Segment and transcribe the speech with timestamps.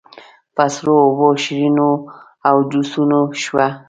[0.55, 1.89] په سړو اوبو، شربتونو
[2.49, 3.67] او جوسونو شوه.